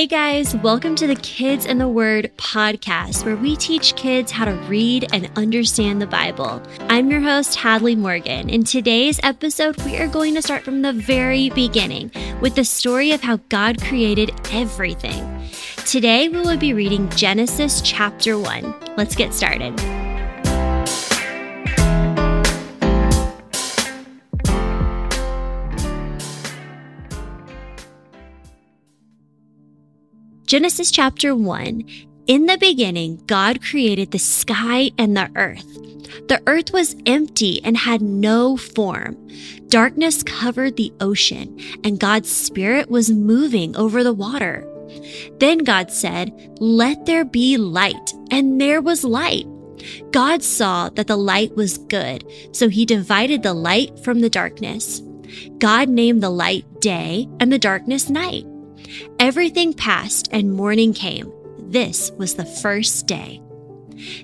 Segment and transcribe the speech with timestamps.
[0.00, 4.46] Hey guys, welcome to the Kids in the Word podcast, where we teach kids how
[4.46, 6.62] to read and understand the Bible.
[6.88, 8.48] I'm your host, Hadley Morgan.
[8.48, 13.12] In today's episode, we are going to start from the very beginning with the story
[13.12, 15.46] of how God created everything.
[15.84, 18.94] Today, we will be reading Genesis chapter 1.
[18.96, 19.78] Let's get started.
[30.50, 31.84] Genesis chapter 1
[32.26, 35.64] In the beginning, God created the sky and the earth.
[36.26, 39.16] The earth was empty and had no form.
[39.68, 44.66] Darkness covered the ocean, and God's Spirit was moving over the water.
[45.38, 49.46] Then God said, Let there be light, and there was light.
[50.10, 55.00] God saw that the light was good, so he divided the light from the darkness.
[55.58, 58.49] God named the light day and the darkness night.
[59.18, 61.32] Everything passed and morning came.
[61.58, 63.40] This was the first day.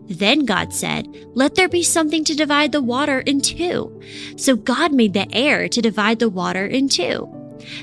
[0.09, 4.01] Then God said, Let there be something to divide the water in two.
[4.37, 7.33] So God made the air to divide the water in two.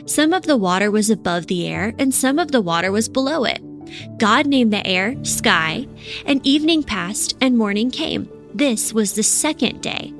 [0.05, 3.43] Some of the water was above the air, and some of the water was below
[3.43, 3.61] it.
[4.17, 5.87] God named the air sky,
[6.25, 8.29] and evening passed and morning came.
[8.53, 10.13] This was the second day.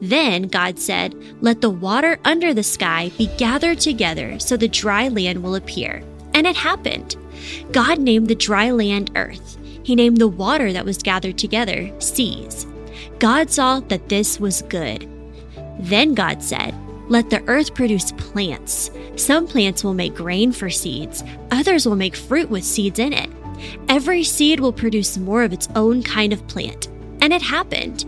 [0.00, 5.08] Then God said, Let the water under the sky be gathered together so the dry
[5.08, 6.02] land will appear.
[6.34, 7.16] And it happened.
[7.72, 9.58] God named the dry land earth.
[9.82, 12.66] He named the water that was gathered together seas.
[13.18, 15.08] God saw that this was good.
[15.78, 16.74] Then God said,
[17.08, 18.90] Let the earth produce plants.
[19.16, 23.30] Some plants will make grain for seeds, others will make fruit with seeds in it.
[23.88, 26.88] Every seed will produce more of its own kind of plant.
[27.20, 28.04] And it happened.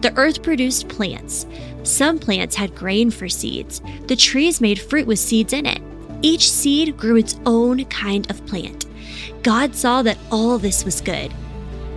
[0.00, 1.46] The earth produced plants.
[1.82, 3.82] Some plants had grain for seeds.
[4.06, 5.82] The trees made fruit with seeds in it.
[6.22, 8.86] Each seed grew its own kind of plant.
[9.42, 11.32] God saw that all this was good.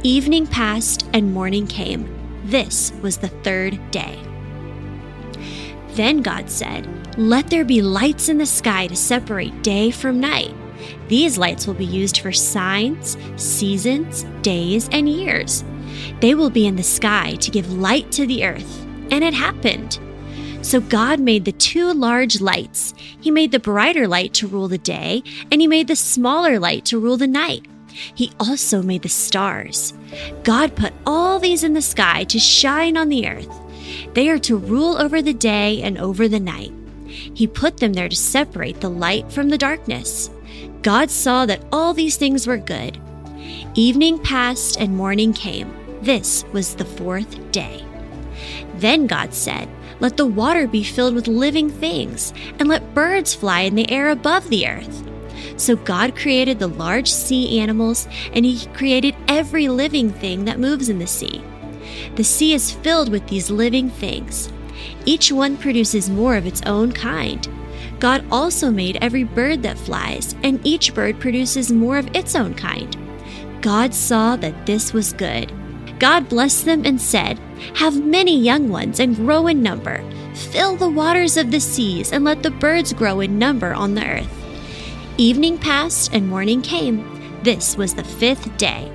[0.03, 2.09] Evening passed and morning came.
[2.45, 4.19] This was the third day.
[5.91, 10.53] Then God said, Let there be lights in the sky to separate day from night.
[11.07, 15.63] These lights will be used for signs, seasons, days, and years.
[16.19, 18.85] They will be in the sky to give light to the earth.
[19.11, 19.99] And it happened.
[20.61, 22.93] So God made the two large lights.
[22.97, 25.21] He made the brighter light to rule the day,
[25.51, 27.65] and He made the smaller light to rule the night.
[27.93, 29.93] He also made the stars.
[30.43, 33.49] God put all these in the sky to shine on the earth.
[34.13, 36.71] They are to rule over the day and over the night.
[37.05, 40.29] He put them there to separate the light from the darkness.
[40.81, 42.99] God saw that all these things were good.
[43.75, 45.82] Evening passed and morning came.
[46.03, 47.81] This was the fourth day.
[48.75, 49.69] Then God said,
[50.01, 54.09] Let the water be filled with living things, and let birds fly in the air
[54.09, 55.09] above the earth.
[55.55, 60.89] So God created the large sea animals, and He created every living thing that moves
[60.89, 61.41] in the sea.
[62.15, 64.51] The sea is filled with these living things.
[65.05, 67.47] Each one produces more of its own kind.
[67.99, 72.55] God also made every bird that flies, and each bird produces more of its own
[72.55, 72.93] kind.
[73.61, 75.49] God saw that this was good.
[76.03, 77.39] God blessed them and said,
[77.75, 80.03] Have many young ones and grow in number.
[80.35, 84.05] Fill the waters of the seas and let the birds grow in number on the
[84.05, 84.43] earth.
[85.17, 87.39] Evening passed and morning came.
[87.43, 88.91] This was the fifth day.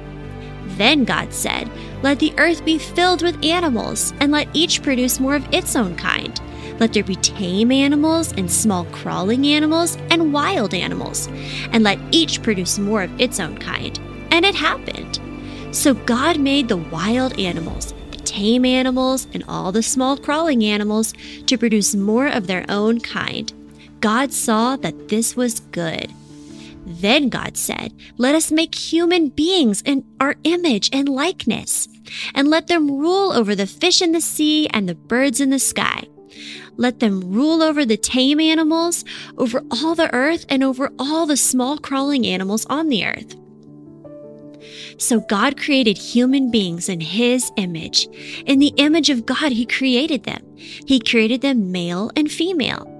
[0.76, 1.70] Then God said,
[2.02, 5.96] Let the earth be filled with animals, and let each produce more of its own
[5.96, 6.38] kind.
[6.78, 11.26] Let there be tame animals and small crawling animals and wild animals,
[11.72, 13.98] and let each produce more of its own kind.
[14.30, 15.20] And it happened.
[15.70, 21.12] So God made the wild animals, the tame animals, and all the small crawling animals
[21.46, 23.52] to produce more of their own kind.
[24.00, 26.12] God saw that this was good.
[26.86, 31.86] Then God said, Let us make human beings in our image and likeness,
[32.34, 35.58] and let them rule over the fish in the sea and the birds in the
[35.58, 36.04] sky.
[36.76, 39.04] Let them rule over the tame animals,
[39.36, 43.36] over all the earth, and over all the small crawling animals on the earth.
[44.98, 48.08] So God created human beings in his image.
[48.46, 50.42] In the image of God, he created them.
[50.56, 52.94] He created them male and female.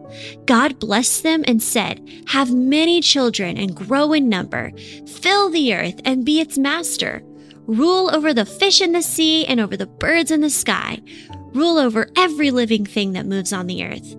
[0.47, 4.73] God blessed them and said, Have many children and grow in number.
[5.07, 7.23] Fill the earth and be its master.
[7.67, 11.01] Rule over the fish in the sea and over the birds in the sky.
[11.53, 14.17] Rule over every living thing that moves on the earth.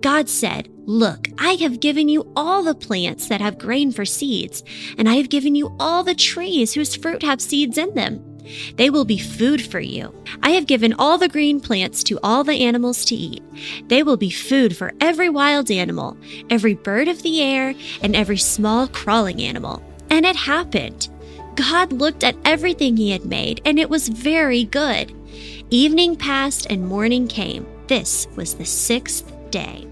[0.00, 4.64] God said, Look, I have given you all the plants that have grain for seeds,
[4.98, 8.24] and I have given you all the trees whose fruit have seeds in them.
[8.76, 10.12] They will be food for you.
[10.42, 13.42] I have given all the green plants to all the animals to eat.
[13.86, 16.16] They will be food for every wild animal,
[16.50, 19.80] every bird of the air, and every small crawling animal.
[20.10, 21.08] And it happened.
[21.54, 25.14] God looked at everything he had made, and it was very good.
[25.70, 27.66] Evening passed and morning came.
[27.86, 29.86] This was the sixth day.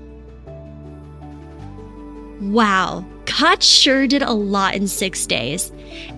[2.41, 5.71] Wow, God sure did a lot in six days.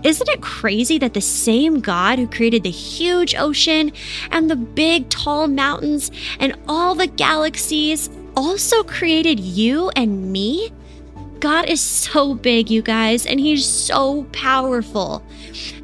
[0.05, 3.93] Isn't it crazy that the same God who created the huge ocean
[4.31, 10.71] and the big tall mountains and all the galaxies also created you and me?
[11.41, 15.25] God is so big, you guys, and He's so powerful.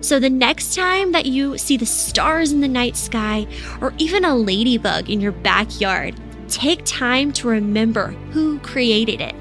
[0.00, 3.44] So, the next time that you see the stars in the night sky
[3.80, 6.14] or even a ladybug in your backyard,
[6.46, 9.34] take time to remember who created it.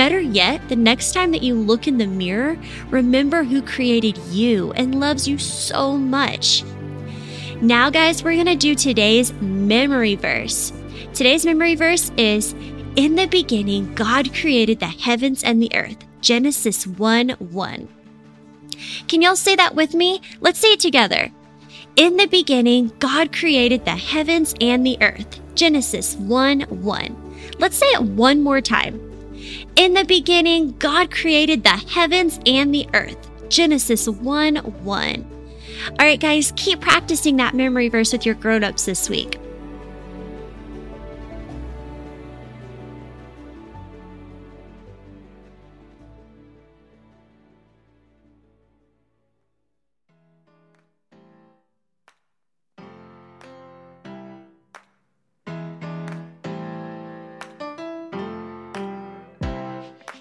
[0.00, 2.56] Better yet, the next time that you look in the mirror,
[2.88, 6.64] remember who created you and loves you so much.
[7.60, 10.72] Now, guys, we're going to do today's memory verse.
[11.12, 12.54] Today's memory verse is
[12.96, 15.98] In the beginning, God created the heavens and the earth.
[16.22, 17.88] Genesis 1 1.
[19.06, 20.22] Can y'all say that with me?
[20.40, 21.30] Let's say it together.
[21.96, 25.42] In the beginning, God created the heavens and the earth.
[25.54, 27.52] Genesis 1 1.
[27.58, 29.09] Let's say it one more time.
[29.76, 33.30] In the beginning, God created the heavens and the earth.
[33.48, 35.26] Genesis 1 1.
[35.88, 39.39] All right, guys, keep practicing that memory verse with your grown ups this week.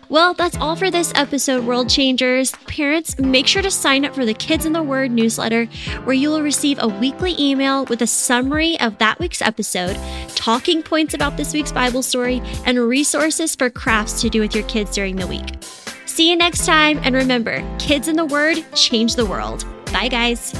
[0.09, 2.51] Well, that's all for this episode, World Changers.
[2.65, 5.65] Parents, make sure to sign up for the Kids in the Word newsletter,
[6.03, 9.95] where you will receive a weekly email with a summary of that week's episode,
[10.29, 14.63] talking points about this week's Bible story, and resources for crafts to do with your
[14.63, 15.45] kids during the week.
[16.07, 19.63] See you next time, and remember, kids in the Word change the world.
[19.93, 20.55] Bye, guys.